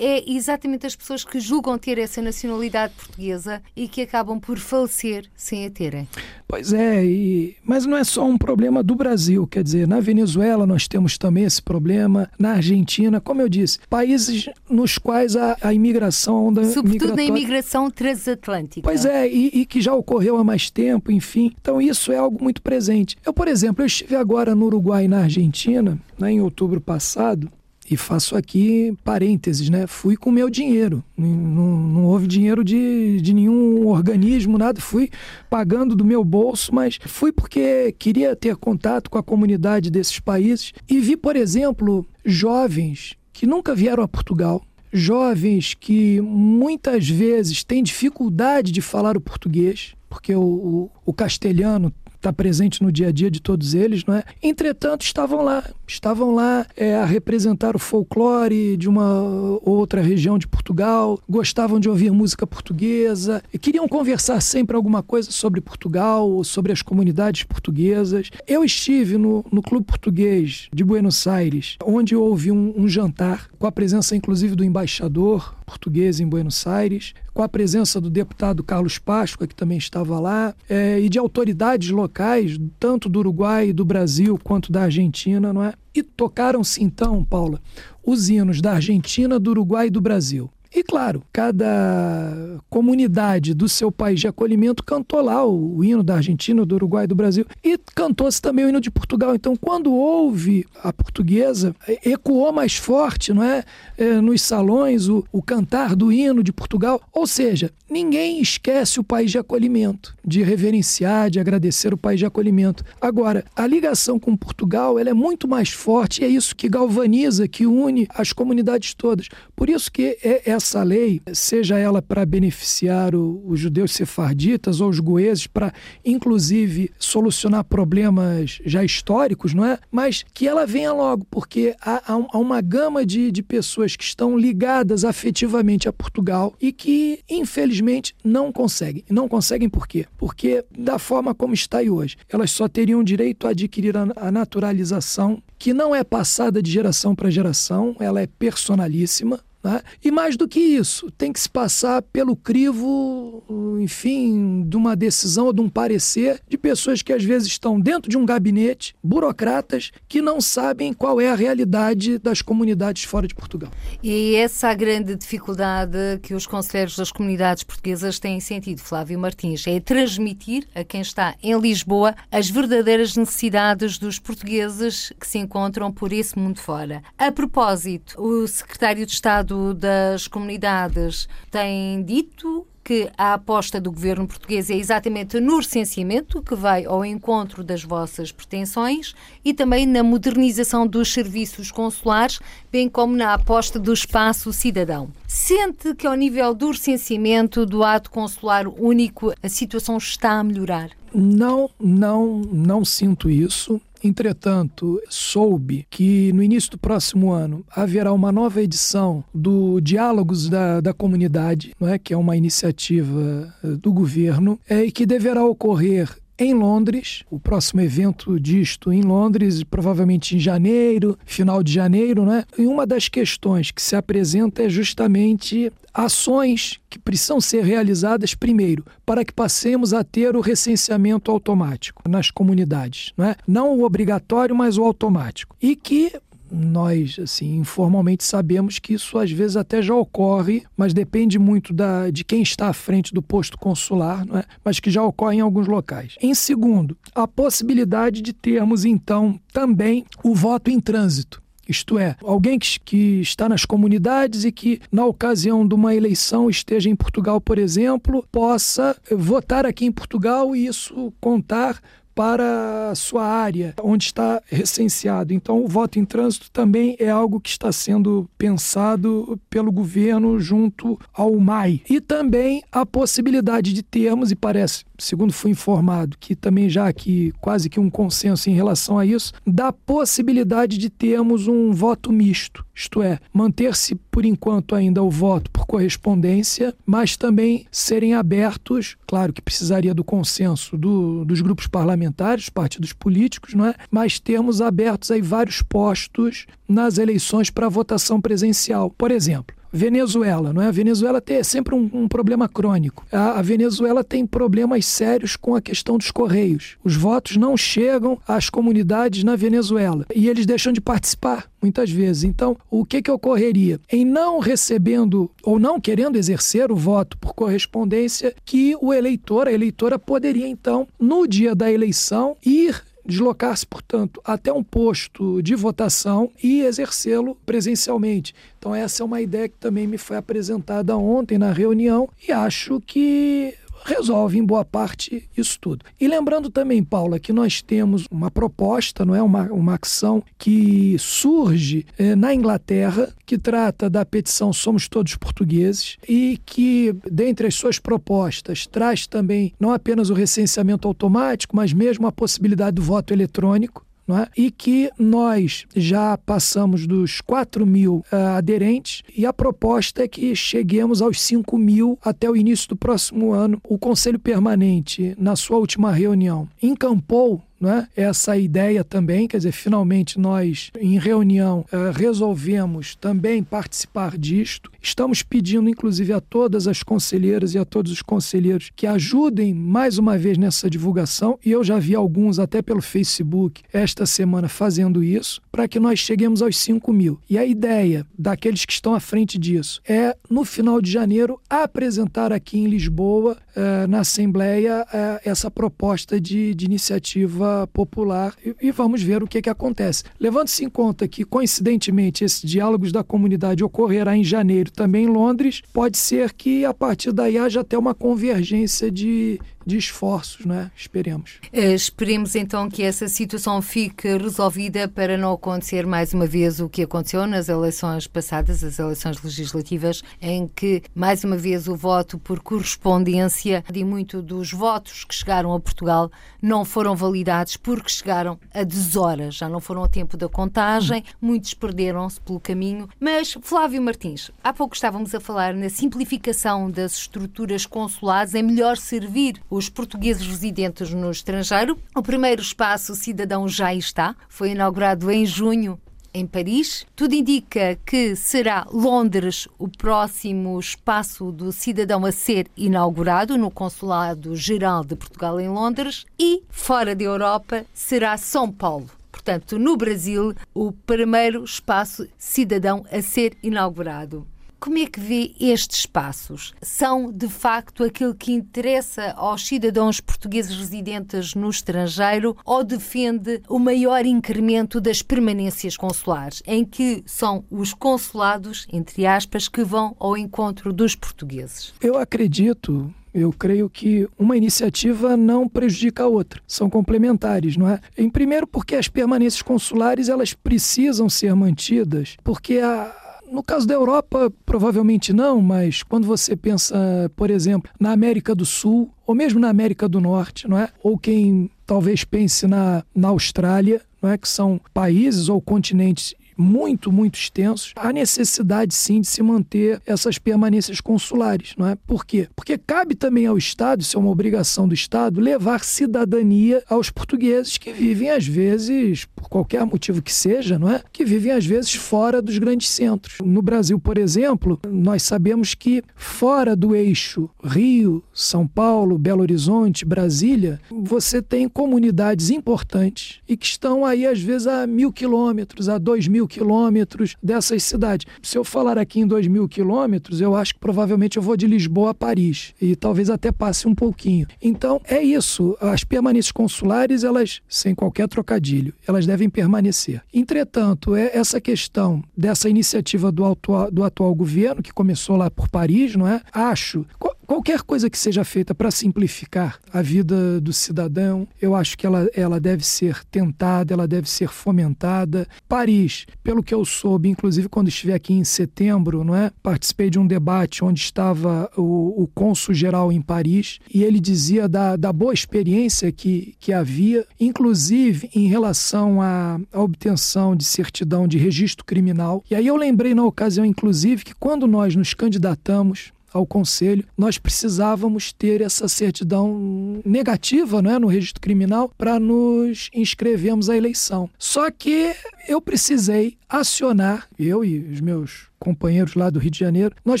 [0.00, 5.26] é exatamente as pessoas que julgam ter essa nacionalidade portuguesa e que acabam por falecer
[5.34, 6.08] sem a terem.
[6.46, 7.56] Pois é, e...
[7.64, 11.44] mas não é só um problema do Brasil, quer dizer, na Venezuela nós temos também
[11.44, 17.10] esse problema, na Argentina, como eu disse, países nos quais a, a imigração, onda Sobretudo
[17.10, 17.32] migratória...
[17.32, 18.82] na imigração transatlântica.
[18.82, 21.52] Pois é, e, e que já ocorreu há mais tempo, enfim.
[21.60, 23.16] Então isso é algo muito presente.
[23.24, 27.50] Eu, por exemplo, eu estive agora no Uruguai e na Argentina, né, em outubro passado,
[27.90, 29.86] e faço aqui parênteses, né?
[29.86, 31.02] Fui com meu dinheiro.
[31.16, 34.80] Não, não houve dinheiro de, de nenhum organismo, nada.
[34.80, 35.10] Fui
[35.50, 40.72] pagando do meu bolso, mas fui porque queria ter contato com a comunidade desses países
[40.88, 47.82] e vi, por exemplo, jovens que nunca vieram a Portugal, jovens que muitas vezes têm
[47.82, 53.12] dificuldade de falar o português, porque o, o, o castelhano está presente no dia a
[53.12, 54.22] dia de todos eles, não é?
[54.42, 60.46] Entretanto, estavam lá, estavam lá é, a representar o folclore de uma outra região de
[60.46, 66.82] Portugal, gostavam de ouvir música portuguesa, queriam conversar sempre alguma coisa sobre Portugal, sobre as
[66.82, 68.30] comunidades portuguesas.
[68.46, 73.66] Eu estive no, no Clube Português de Buenos Aires, onde houve um, um jantar, com
[73.66, 78.98] a presença inclusive do embaixador português em Buenos Aires, com a presença do deputado Carlos
[78.98, 84.40] Páscoa, que também estava lá, é, e de autoridades locais, tanto do Uruguai, do Brasil,
[84.42, 85.74] quanto da Argentina, não é?
[85.94, 87.60] E tocaram-se então, Paula,
[88.02, 90.50] os hinos da Argentina, do Uruguai e do Brasil.
[90.72, 96.14] E claro, cada comunidade do seu país de acolhimento cantou lá o, o hino da
[96.14, 97.44] Argentina, do Uruguai do Brasil.
[97.64, 99.34] E cantou-se também o hino de Portugal.
[99.34, 103.64] Então, quando houve a portuguesa, ecoou mais forte, não é?
[103.98, 107.00] é nos salões, o, o cantar do hino de Portugal.
[107.12, 112.26] Ou seja, ninguém esquece o país de acolhimento, de reverenciar, de agradecer o país de
[112.26, 112.84] acolhimento.
[113.00, 117.48] Agora, a ligação com Portugal ela é muito mais forte e é isso que galvaniza,
[117.48, 119.28] que une as comunidades todas.
[119.56, 124.90] Por isso que é, é essa lei, seja ela para beneficiar os judeus sefarditas ou
[124.90, 125.72] os goeses, para
[126.04, 129.78] inclusive solucionar problemas já históricos, não é?
[129.90, 134.38] Mas que ela venha logo, porque há, há uma gama de, de pessoas que estão
[134.38, 139.04] ligadas afetivamente a Portugal e que, infelizmente, não conseguem.
[139.08, 140.06] Não conseguem por quê?
[140.16, 144.30] Porque, da forma como está aí hoje, elas só teriam direito a adquirir a, a
[144.30, 149.82] naturalização, que não é passada de geração para geração, ela é personalíssima, né?
[150.02, 153.42] E mais do que isso, tem que se passar pelo crivo,
[153.80, 158.10] enfim, de uma decisão ou de um parecer de pessoas que às vezes estão dentro
[158.10, 163.34] de um gabinete, burocratas, que não sabem qual é a realidade das comunidades fora de
[163.34, 163.70] Portugal.
[164.02, 169.78] E essa grande dificuldade que os conselheiros das comunidades portuguesas têm sentido, Flávio Martins, é
[169.80, 176.12] transmitir a quem está em Lisboa as verdadeiras necessidades dos portugueses que se encontram por
[176.12, 177.02] esse mundo fora.
[177.18, 184.26] A propósito, o secretário de Estado Das Comunidades tem dito que a aposta do governo
[184.26, 190.02] português é exatamente no recenseamento, que vai ao encontro das vossas pretensões, e também na
[190.02, 192.40] modernização dos serviços consulares,
[192.72, 195.10] bem como na aposta do espaço cidadão.
[195.26, 200.90] Sente que, ao nível do recenseamento do ato consular único, a situação está a melhorar?
[201.14, 203.80] Não, não, não sinto isso.
[204.02, 210.80] Entretanto, soube que no início do próximo ano haverá uma nova edição do Diálogos da,
[210.80, 211.98] da Comunidade, não é?
[211.98, 216.08] que é uma iniciativa eh, do governo, é, e que deverá ocorrer
[216.40, 222.44] em Londres, o próximo evento disto em Londres, provavelmente em janeiro, final de janeiro, né?
[222.56, 228.84] E uma das questões que se apresenta é justamente ações que precisam ser realizadas primeiro
[229.04, 233.36] para que passemos a ter o recenseamento automático nas comunidades, não é?
[233.46, 235.54] Não o obrigatório, mas o automático.
[235.60, 236.10] E que
[236.50, 242.10] nós, assim, informalmente sabemos que isso às vezes até já ocorre, mas depende muito da,
[242.10, 244.44] de quem está à frente do posto consular, não é?
[244.64, 246.16] mas que já ocorre em alguns locais.
[246.20, 251.40] Em segundo, a possibilidade de termos, então, também o voto em trânsito.
[251.68, 256.50] Isto é, alguém que, que, está nas comunidades e que, na ocasião de uma eleição,
[256.50, 261.80] esteja em Portugal, por exemplo, possa votar aqui em Portugal e isso contar
[262.14, 265.32] para a sua área onde está recenseado.
[265.32, 270.98] Então, o voto em trânsito também é algo que está sendo pensado pelo governo junto
[271.12, 271.82] ao MAI.
[271.88, 277.32] E também a possibilidade de termos, e parece segundo fui informado, que também já aqui
[277.40, 282.64] quase que um consenso em relação a isso, da possibilidade de termos um voto misto,
[282.74, 289.32] isto é, manter-se por enquanto ainda o voto por correspondência, mas também serem abertos, claro
[289.32, 293.74] que precisaria do consenso do, dos grupos parlamentares, partidos políticos, não é?
[293.90, 298.90] mas termos abertos aí vários postos nas eleições para votação presencial.
[298.90, 300.66] Por exemplo, Venezuela, não é?
[300.66, 303.04] A Venezuela tem sempre um, um problema crônico.
[303.10, 306.76] A, a, Venezuela tem problemas sérios com a questão dos correios.
[306.84, 312.24] Os votos não chegam às comunidades na Venezuela e eles deixam de participar muitas vezes.
[312.24, 313.80] Então, o que que ocorreria?
[313.90, 319.52] Em não recebendo ou não querendo exercer o voto por correspondência, que o eleitor, a
[319.52, 326.30] eleitora poderia então, no dia da eleição, ir deslocar-se, portanto, até um posto de votação
[326.42, 328.34] e exercê-lo presencialmente.
[328.58, 332.80] Então, essa é uma ideia que também me foi apresentada ontem na reunião e acho
[332.80, 335.84] que resolve em boa parte isso tudo.
[336.00, 340.96] E lembrando também, Paula, que nós temos uma proposta, não é uma, uma ação que
[340.98, 347.54] surge eh, na Inglaterra, que trata da petição Somos Todos Portugueses e que, dentre as
[347.54, 353.12] suas propostas, traz também não apenas o recenseamento automático, mas mesmo a possibilidade do voto
[353.12, 353.84] eletrônico
[354.18, 354.28] é?
[354.36, 360.34] e que nós já passamos dos 4 mil uh, aderentes e a proposta é que
[360.34, 363.60] cheguemos aos 5 mil até o início do próximo ano.
[363.68, 367.86] O Conselho Permanente, na sua última reunião, encampou né?
[367.94, 374.70] essa ideia também, quer dizer, finalmente nós, em reunião, uh, resolvemos também participar disto.
[374.80, 379.98] Estamos pedindo, inclusive, a todas as conselheiras e a todos os conselheiros que ajudem mais
[379.98, 385.04] uma vez nessa divulgação, e eu já vi alguns até pelo Facebook esta semana fazendo
[385.04, 387.20] isso, para que nós cheguemos aos 5 mil.
[387.28, 392.32] E a ideia daqueles que estão à frente disso é, no final de janeiro, apresentar
[392.32, 398.70] aqui em Lisboa, uh, na Assembleia, uh, essa proposta de, de iniciativa popular e, e
[398.70, 400.04] vamos ver o que, que acontece.
[400.18, 405.62] Levando-se em conta que, coincidentemente, esses diálogos da comunidade ocorrerá em janeiro também em Londres,
[405.72, 410.70] pode ser que a partir daí haja até uma convergência de, de esforços, não é?
[410.76, 411.38] Esperemos.
[411.52, 416.68] Eh, esperemos então que essa situação fique resolvida para não acontecer mais uma vez o
[416.68, 422.18] que aconteceu nas eleições passadas, as eleições legislativas, em que mais uma vez o voto
[422.18, 428.38] por correspondência e muito dos votos que chegaram a Portugal não foram validados porque chegaram
[428.54, 432.88] a deshoras, já não foram a tempo da contagem, muitos perderam-se pelo caminho.
[432.98, 438.76] Mas, Flávio Martins, há pouco estávamos a falar na simplificação das estruturas consulares em melhor
[438.76, 441.76] servir os portugueses residentes no estrangeiro.
[441.94, 445.78] O primeiro espaço cidadão já está, foi inaugurado em junho
[446.12, 446.86] em Paris.
[446.94, 454.36] Tudo indica que será Londres o próximo espaço do cidadão a ser inaugurado no Consulado
[454.36, 458.88] Geral de Portugal em Londres e fora da Europa será São Paulo.
[459.10, 464.26] Portanto, no Brasil, o primeiro espaço cidadão a ser inaugurado.
[464.60, 466.52] Como é que vê estes espaços?
[466.60, 473.58] São, de facto, aquilo que interessa aos cidadãos portugueses residentes no estrangeiro ou defende o
[473.58, 480.14] maior incremento das permanências consulares, em que são os consulados, entre aspas, que vão ao
[480.14, 481.72] encontro dos portugueses?
[481.80, 487.80] Eu acredito eu creio que uma iniciativa não prejudica a outra, são complementares, não é?
[487.98, 492.94] Em primeiro, porque as permanências consulares elas precisam ser mantidas, porque a,
[493.30, 496.76] no caso da Europa, provavelmente não, mas quando você pensa,
[497.14, 500.68] por exemplo, na América do Sul, ou mesmo na América do Norte, não é?
[500.82, 504.18] Ou quem talvez pense na, na Austrália, não é?
[504.18, 510.18] que são países ou continentes muito, muito extensos, há necessidade sim de se manter essas
[510.18, 511.76] permanências consulares, não é?
[511.86, 512.28] Por quê?
[512.34, 517.58] Porque cabe também ao Estado, isso é uma obrigação do Estado, levar cidadania aos portugueses
[517.58, 520.82] que vivem às vezes, por qualquer motivo que seja, não é?
[520.92, 523.18] Que vivem às vezes fora dos grandes centros.
[523.24, 529.84] No Brasil, por exemplo, nós sabemos que fora do eixo Rio, São Paulo, Belo Horizonte,
[529.84, 535.78] Brasília, você tem comunidades importantes e que estão aí às vezes a mil quilômetros, a
[535.78, 538.06] dois mil quilômetros dessas cidades.
[538.22, 541.46] Se eu falar aqui em 2 mil quilômetros, eu acho que provavelmente eu vou de
[541.46, 544.26] Lisboa a Paris e talvez até passe um pouquinho.
[544.40, 545.56] Então é isso.
[545.60, 550.02] As permanências consulares, elas, sem qualquer trocadilho, elas devem permanecer.
[550.14, 553.30] Entretanto, é essa questão dessa iniciativa do
[553.72, 556.20] do atual governo, que começou lá por Paris, não é?
[556.32, 556.86] Acho
[557.30, 562.10] qualquer coisa que seja feita para simplificar a vida do cidadão, eu acho que ela,
[562.12, 565.28] ela deve ser tentada, ela deve ser fomentada.
[565.48, 569.30] Paris, pelo que eu soube, inclusive quando estive aqui em setembro, não é?
[569.44, 574.48] Participei de um debate onde estava o, o cônsul geral em Paris e ele dizia
[574.48, 581.06] da, da boa experiência que, que havia, inclusive em relação à, à obtenção de certidão
[581.06, 582.24] de registro criminal.
[582.28, 587.18] E aí eu lembrei na ocasião, inclusive, que quando nós nos candidatamos ao conselho, nós
[587.18, 594.08] precisávamos ter essa certidão negativa não é, no registro criminal para nos inscrevermos à eleição.
[594.18, 594.94] Só que
[595.28, 600.00] eu precisei acionar, eu e os meus companheiros lá do Rio de Janeiro, nós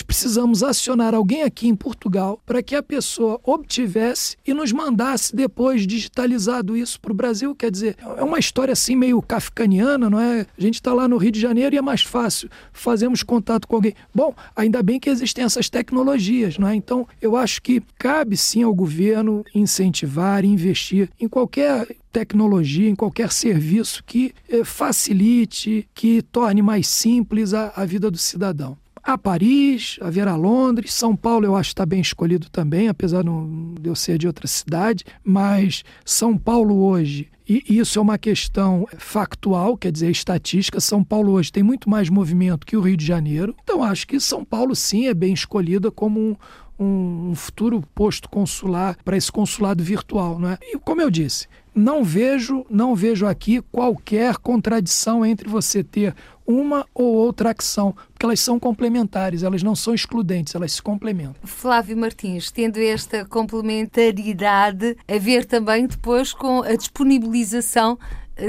[0.00, 5.86] precisamos acionar alguém aqui em Portugal para que a pessoa obtivesse e nos mandasse depois
[5.86, 7.54] digitalizado isso para o Brasil.
[7.54, 10.46] Quer dizer, é uma história assim meio kafkaniana, não é?
[10.56, 13.76] A gente está lá no Rio de Janeiro e é mais fácil, fazemos contato com
[13.76, 13.94] alguém.
[14.14, 16.74] Bom, ainda bem que existem essas tecnologias, não é?
[16.74, 23.32] Então, eu acho que cabe sim ao governo incentivar, investir em qualquer tecnologia, em qualquer
[23.32, 29.98] serviço que eh, facilite, que torne mais simples a, a vida do cidadão a Paris,
[30.00, 34.18] haverá Londres, São Paulo eu acho que está bem escolhido também, apesar de eu ser
[34.18, 40.10] de outra cidade, mas São Paulo hoje, e isso é uma questão factual, quer dizer,
[40.10, 44.06] estatística, São Paulo hoje tem muito mais movimento que o Rio de Janeiro, então acho
[44.06, 46.38] que São Paulo sim é bem escolhida como
[46.78, 50.58] um, um, futuro posto consular para esse consulado virtual, não é?
[50.62, 51.46] E como eu disse,
[51.80, 56.14] não vejo, não vejo aqui qualquer contradição entre você ter
[56.46, 61.36] uma ou outra ação, porque elas são complementares, elas não são excludentes, elas se complementam.
[61.44, 67.98] Flávio Martins, tendo esta complementaridade, a ver também depois com a disponibilização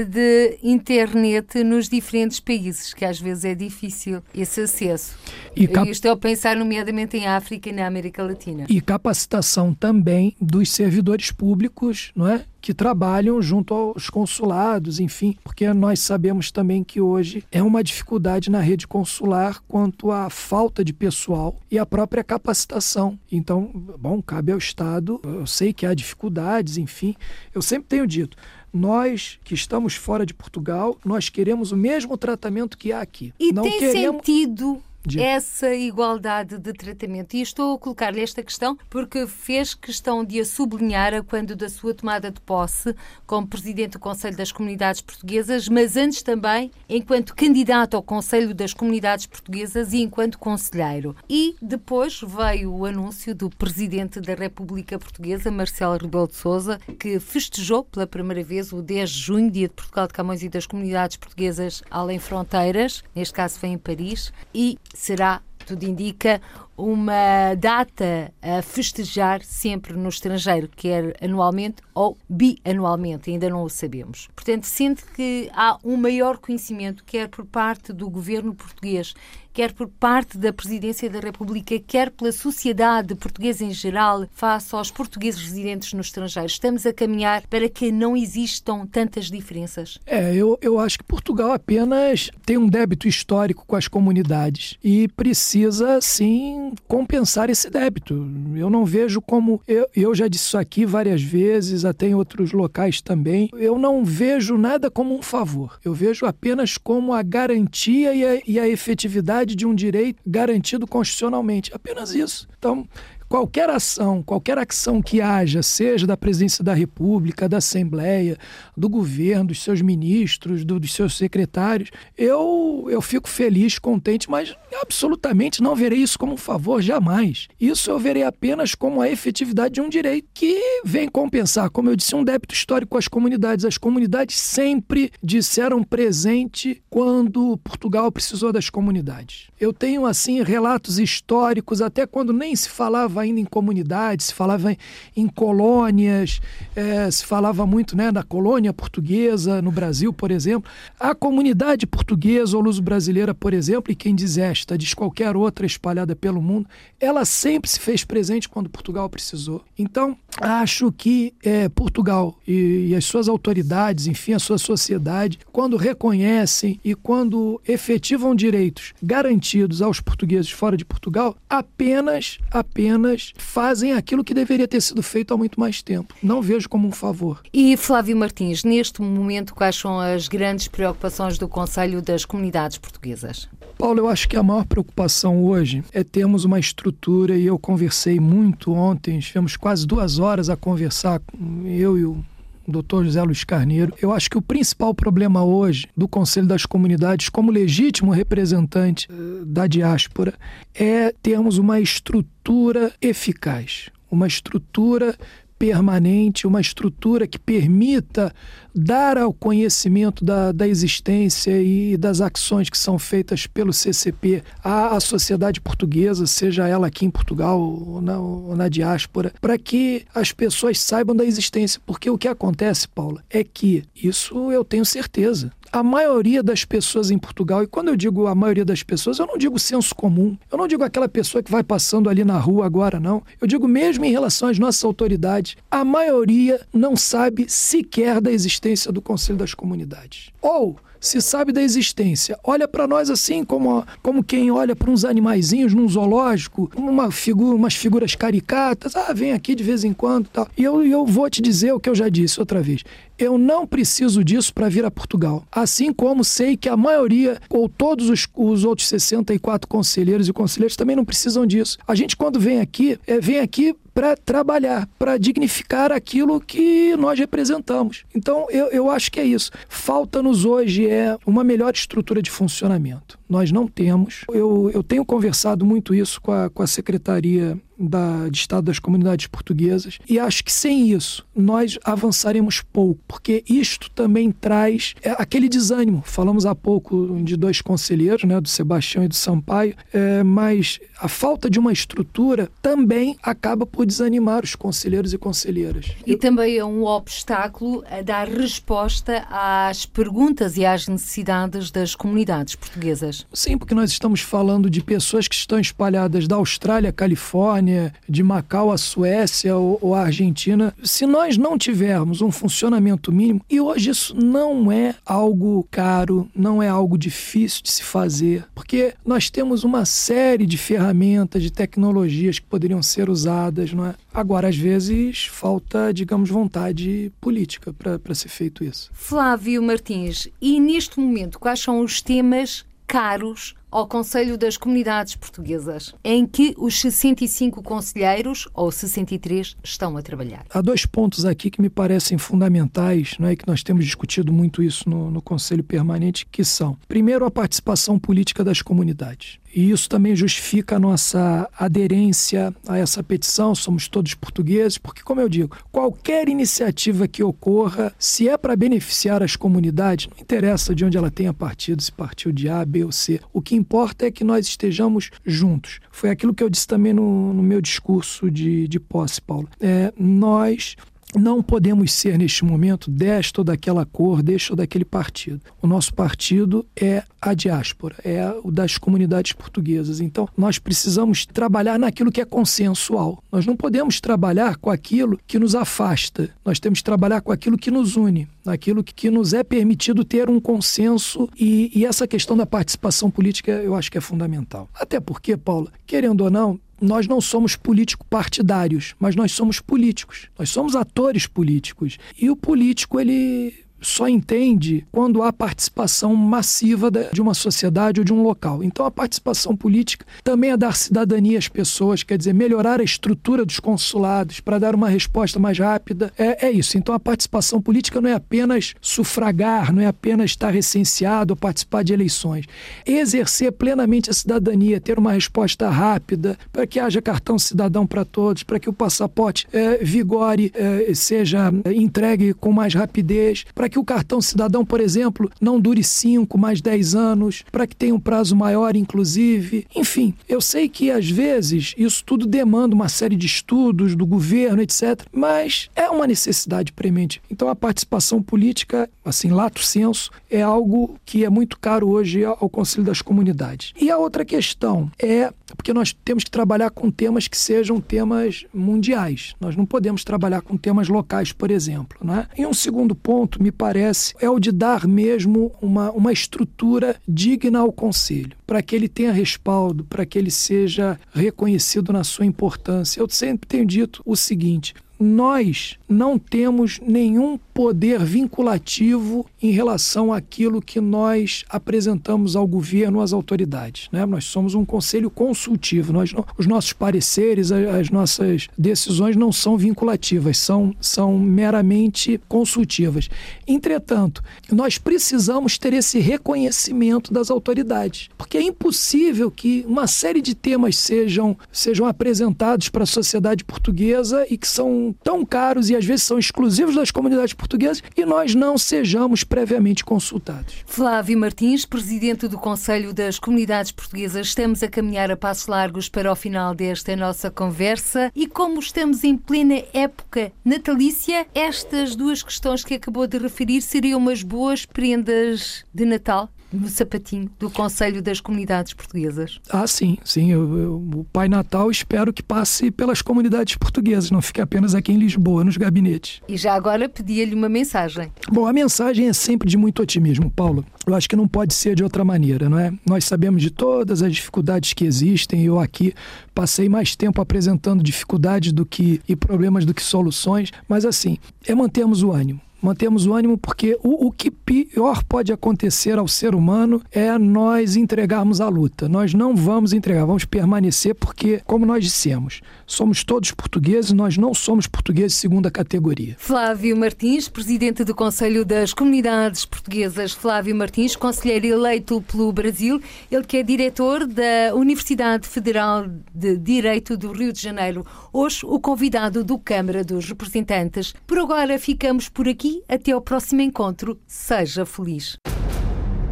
[0.04, 5.16] de internet nos diferentes países, que às vezes é difícil esse acesso.
[5.54, 5.88] E cap...
[5.88, 8.66] Isto é o pensar nomeadamente em África e na América Latina.
[8.68, 12.44] E capacitação também dos servidores públicos, não é?
[12.62, 18.48] que trabalham junto aos consulados, enfim, porque nós sabemos também que hoje é uma dificuldade
[18.48, 23.18] na rede consular quanto à falta de pessoal e a própria capacitação.
[23.30, 27.16] Então, bom, cabe ao Estado, eu sei que há dificuldades, enfim,
[27.52, 28.36] eu sempre tenho dito,
[28.72, 33.34] nós que estamos fora de Portugal, nós queremos o mesmo tratamento que há aqui.
[33.38, 34.24] E Não tem queremos...
[34.24, 34.82] sentido.
[35.18, 37.34] Essa igualdade de tratamento.
[37.34, 41.94] E estou a colocar-lhe esta questão porque fez questão de a sublinhar quando da sua
[41.94, 42.94] tomada de posse
[43.26, 48.72] como Presidente do Conselho das Comunidades Portuguesas, mas antes também enquanto candidato ao Conselho das
[48.72, 51.16] Comunidades Portuguesas e enquanto conselheiro.
[51.28, 57.18] E depois veio o anúncio do Presidente da República Portuguesa, Marcelo Rebelo de Sousa, que
[57.18, 60.66] festejou pela primeira vez o 10 de junho, Dia de Portugal de Camões e das
[60.66, 66.40] Comunidades Portuguesas além fronteiras, neste caso foi em Paris, e será, tudo indica,
[66.76, 74.28] uma data a festejar sempre no estrangeiro, quer anualmente ou bianualmente, ainda não o sabemos.
[74.34, 79.14] Portanto, sente que há um maior conhecimento, quer por parte do governo português,
[79.52, 84.90] quer por parte da Presidência da República, quer pela sociedade portuguesa em geral, face aos
[84.90, 86.46] portugueses residentes no estrangeiro.
[86.46, 89.98] Estamos a caminhar para que não existam tantas diferenças?
[90.06, 95.08] É, eu, eu acho que Portugal apenas tem um débito histórico com as comunidades e
[95.08, 98.14] precisa, sim, compensar esse débito.
[98.54, 99.60] Eu não vejo como.
[99.66, 103.48] Eu, eu já disse isso aqui várias vezes, até em outros locais também.
[103.54, 105.78] Eu não vejo nada como um favor.
[105.84, 110.86] Eu vejo apenas como a garantia e a, e a efetividade de um direito garantido
[110.86, 111.72] constitucionalmente.
[111.74, 112.48] Apenas isso.
[112.58, 112.86] Então,
[113.32, 118.36] qualquer ação, qualquer ação que haja, seja da presidência da República, da Assembleia,
[118.76, 124.54] do governo, dos seus ministros, do, dos seus secretários, eu, eu fico feliz, contente, mas
[124.82, 127.48] absolutamente não verei isso como um favor, jamais.
[127.58, 131.96] Isso eu verei apenas como a efetividade de um direito que vem compensar, como eu
[131.96, 133.64] disse, um débito histórico às comunidades.
[133.64, 139.46] As comunidades sempre disseram presente quando Portugal precisou das comunidades.
[139.58, 144.76] Eu tenho, assim, relatos históricos, até quando nem se falava ainda em comunidades, se falava
[145.16, 146.40] em colônias,
[146.74, 150.70] é, se falava muito né, da colônia portuguesa no Brasil, por exemplo.
[150.98, 156.14] A comunidade portuguesa ou luso-brasileira, por exemplo, e quem diz esta, diz qualquer outra espalhada
[156.14, 156.68] pelo mundo,
[157.00, 159.62] ela sempre se fez presente quando Portugal precisou.
[159.78, 165.76] Então, acho que é, Portugal e, e as suas autoridades, enfim, a sua sociedade, quando
[165.76, 174.24] reconhecem e quando efetivam direitos garantidos aos portugueses fora de Portugal, apenas, apenas fazem aquilo
[174.24, 176.14] que deveria ter sido feito há muito mais tempo.
[176.22, 177.40] Não vejo como um favor.
[177.52, 183.48] E Flávio Martins, neste momento, quais são as grandes preocupações do Conselho das Comunidades Portuguesas?
[183.78, 188.20] Paulo, eu acho que a maior preocupação hoje é termos uma estrutura, e eu conversei
[188.20, 191.20] muito ontem, tivemos quase duas horas a conversar,
[191.64, 192.24] eu e o
[192.66, 193.94] doutor José Luiz Carneiro.
[194.00, 199.44] Eu acho que o principal problema hoje do Conselho das Comunidades, como legítimo representante eh,
[199.44, 200.34] da diáspora,
[200.74, 205.16] é termos uma estrutura eficaz, uma estrutura
[205.58, 208.34] permanente, uma estrutura que permita
[208.74, 214.96] dar ao conhecimento da, da existência e das ações que são feitas pelo CCP à,
[214.96, 220.04] à sociedade portuguesa, seja ela aqui em Portugal ou na, ou na diáspora, para que
[220.14, 221.80] as pessoas saibam da existência.
[221.84, 227.10] Porque o que acontece, Paula, é que isso eu tenho certeza a maioria das pessoas
[227.10, 230.36] em Portugal, e quando eu digo a maioria das pessoas, eu não digo senso comum,
[230.50, 233.22] eu não digo aquela pessoa que vai passando ali na rua agora, não.
[233.40, 238.61] Eu digo mesmo em relação às nossas autoridades, a maioria não sabe sequer da existência
[238.92, 240.30] do Conselho das Comunidades.
[240.40, 245.04] Ou se sabe da existência, olha para nós assim como, como quem olha para uns
[245.04, 250.28] animaizinhos num zoológico, uma figura, umas figuras caricatas, ah, vem aqui de vez em quando
[250.28, 250.48] tal.
[250.56, 252.84] E eu, eu vou te dizer o que eu já disse outra vez.
[253.18, 255.44] Eu não preciso disso para vir a Portugal.
[255.50, 260.76] Assim como sei que a maioria, ou todos os, os outros 64 conselheiros e conselheiros
[260.76, 261.78] também não precisam disso.
[261.86, 267.18] A gente, quando vem aqui, é, vem aqui para trabalhar, para dignificar aquilo que nós
[267.18, 268.04] representamos.
[268.14, 269.50] Então, eu, eu acho que é isso.
[269.68, 273.18] Falta-nos hoje é uma melhor estrutura de funcionamento.
[273.32, 274.26] Nós não temos.
[274.28, 278.78] Eu, eu tenho conversado muito isso com a, com a Secretaria da, de Estado das
[278.78, 285.10] Comunidades Portuguesas e acho que sem isso nós avançaremos pouco, porque isto também traz é,
[285.10, 286.02] aquele desânimo.
[286.04, 291.08] Falamos há pouco de dois conselheiros, né, do Sebastião e do Sampaio, é, mas a
[291.08, 295.86] falta de uma estrutura também acaba por desanimar os conselheiros e conselheiras.
[296.06, 302.54] E também é um obstáculo a dar resposta às perguntas e às necessidades das comunidades
[302.54, 303.21] portuguesas.
[303.32, 308.22] Sim, porque nós estamos falando de pessoas que estão espalhadas da Austrália à Califórnia, de
[308.22, 310.74] Macau à Suécia ou, ou à Argentina.
[310.82, 316.62] Se nós não tivermos um funcionamento mínimo, e hoje isso não é algo caro, não
[316.62, 322.38] é algo difícil de se fazer, porque nós temos uma série de ferramentas, de tecnologias
[322.38, 323.94] que poderiam ser usadas, não é?
[324.12, 328.90] Agora, às vezes, falta, digamos, vontade política para ser feito isso.
[328.92, 335.94] Flávio Martins, e neste momento, quais são os temas caros ao Conselho das Comunidades Portuguesas,
[336.04, 340.44] em que os 65 conselheiros, ou 63, estão a trabalhar.
[340.50, 344.62] Há dois pontos aqui que me parecem fundamentais, não é que nós temos discutido muito
[344.62, 349.38] isso no, no Conselho Permanente, que são, primeiro, a participação política das comunidades.
[349.54, 353.54] E isso também justifica a nossa aderência a essa petição.
[353.54, 359.22] Somos todos portugueses, porque, como eu digo, qualquer iniciativa que ocorra, se é para beneficiar
[359.22, 362.92] as comunidades, não interessa de onde ela tenha partido, se partiu de A, B ou
[362.92, 363.20] C.
[363.32, 365.80] O que importa é que nós estejamos juntos.
[365.90, 369.48] Foi aquilo que eu disse também no, no meu discurso de, de posse, Paulo.
[369.60, 370.76] É, nós
[371.14, 375.40] não podemos ser, neste momento, desta ou daquela cor, deste ou daquele partido.
[375.60, 380.00] O nosso partido é a diáspora, é o das comunidades portuguesas.
[380.00, 383.22] Então, nós precisamos trabalhar naquilo que é consensual.
[383.30, 386.30] Nós não podemos trabalhar com aquilo que nos afasta.
[386.44, 390.28] Nós temos que trabalhar com aquilo que nos une, naquilo que, nos é permitido ter
[390.28, 391.28] um consenso.
[391.38, 394.68] E, e essa questão da participação política eu acho que é fundamental.
[394.74, 400.28] Até porque, Paula, querendo ou não, nós não somos políticos partidários, mas nós somos políticos.
[400.38, 401.96] Nós somos atores políticos.
[402.20, 408.12] E o político, ele só entende quando há participação massiva de uma sociedade ou de
[408.12, 408.62] um local.
[408.62, 413.44] Então, a participação política também é dar cidadania às pessoas, quer dizer, melhorar a estrutura
[413.44, 416.12] dos consulados para dar uma resposta mais rápida.
[416.16, 416.78] É, é, isso.
[416.78, 421.82] Então, a participação política não é apenas sufragar, não é apenas estar recenseado ou participar
[421.82, 422.46] de eleições.
[422.86, 428.42] Exercer plenamente a cidadania, ter uma resposta rápida, para que haja cartão cidadão para todos,
[428.42, 433.84] para que o passaporte é, vigore, é, seja entregue com mais rapidez, para que o
[433.84, 438.36] cartão cidadão, por exemplo, não dure 5, mais 10 anos, para que tenha um prazo
[438.36, 439.66] maior, inclusive.
[439.74, 444.62] Enfim, eu sei que às vezes isso tudo demanda uma série de estudos do governo,
[444.62, 447.20] etc., mas é uma necessidade premente.
[447.30, 452.48] Então a participação política, assim, lato senso, é algo que é muito caro hoje ao
[452.48, 453.72] Conselho das Comunidades.
[453.80, 458.46] E a outra questão é porque nós temos que trabalhar com temas que sejam temas
[458.52, 459.34] mundiais.
[459.40, 461.98] Nós não podemos trabalhar com temas locais, por exemplo.
[462.02, 462.26] Né?
[462.36, 467.60] E um segundo ponto, me parece, é o de dar mesmo uma, uma estrutura digna
[467.60, 472.98] ao Conselho, para que ele tenha respaldo, para que ele seja reconhecido na sua importância.
[472.98, 480.62] Eu sempre tenho dito o seguinte: nós não temos nenhum poder vinculativo em relação àquilo
[480.62, 483.88] que nós apresentamos ao governo, às autoridades.
[483.92, 484.06] Né?
[484.06, 485.92] Nós somos um conselho consultivo.
[485.92, 493.08] Nós os nossos pareceres, as nossas decisões não são vinculativas, são, são meramente consultivas.
[493.46, 500.34] Entretanto, nós precisamos ter esse reconhecimento das autoridades, porque é impossível que uma série de
[500.34, 505.84] temas sejam, sejam apresentados para a sociedade portuguesa e que são tão caros e às
[505.84, 510.56] vezes são exclusivos das comunidades portuguesas e nós não sejamos previamente consultados.
[510.66, 516.10] Flávio Martins, presidente do Conselho das Comunidades Portuguesas, estamos a caminhar a passos largos para
[516.10, 522.64] o final desta nossa conversa e como estamos em plena época natalícia, estas duas questões
[522.64, 526.30] que acabou de referir seriam umas boas prendas de Natal?
[526.52, 529.40] No sapatinho do Conselho das Comunidades Portuguesas?
[529.50, 530.30] Ah, sim, sim.
[530.30, 534.92] Eu, eu, o Pai Natal espero que passe pelas comunidades portuguesas, não fique apenas aqui
[534.92, 536.20] em Lisboa, nos gabinetes.
[536.28, 538.10] E já agora pedia-lhe uma mensagem.
[538.30, 540.64] Bom, a mensagem é sempre de muito otimismo, Paulo.
[540.86, 542.72] Eu acho que não pode ser de outra maneira, não é?
[542.86, 545.44] Nós sabemos de todas as dificuldades que existem.
[545.44, 545.94] Eu aqui
[546.34, 551.54] passei mais tempo apresentando dificuldades do que e problemas do que soluções, mas assim, é
[551.54, 556.34] mantermos o ânimo mantemos o ânimo porque o, o, que pior pode acontecer ao ser
[556.34, 558.88] humano é nós entregarmos a luta.
[558.88, 564.32] Nós não vamos entregar, vamos permanecer porque, como nós dissemos, somos todos portugueses, nós não
[564.32, 566.14] somos portugueses segunda categoria.
[566.18, 570.12] Flávio Martins, presidente do Conselho das Comunidades Portuguesas.
[570.12, 576.96] Flávio Martins, conselheiro eleito pelo Brasil, ele que é diretor da Universidade Federal de Direito
[576.96, 577.84] do Rio de Janeiro.
[578.12, 580.94] Hoje, o convidado do Câmara dos Representantes.
[581.06, 583.98] Por agora, ficamos por aqui até ao próximo encontro.
[584.06, 585.16] Seja feliz.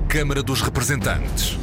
[0.09, 1.59] Câmara dos Representantes.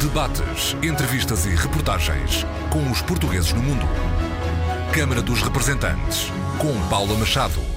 [0.00, 3.86] Debates, entrevistas e reportagens com os portugueses no mundo.
[4.92, 7.75] Câmara dos Representantes, com Paula Machado.